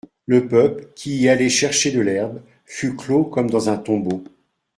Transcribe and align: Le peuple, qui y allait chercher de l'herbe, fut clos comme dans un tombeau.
Le 0.25 0.47
peuple, 0.47 0.87
qui 0.95 1.15
y 1.19 1.29
allait 1.29 1.47
chercher 1.47 1.91
de 1.91 1.99
l'herbe, 1.99 2.41
fut 2.65 2.95
clos 2.95 3.23
comme 3.25 3.51
dans 3.51 3.69
un 3.69 3.77
tombeau. 3.77 4.23